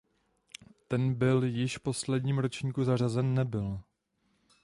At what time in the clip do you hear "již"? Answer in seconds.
1.43-1.77